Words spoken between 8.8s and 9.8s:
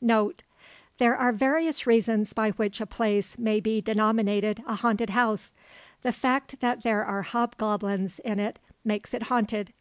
makes it haunted.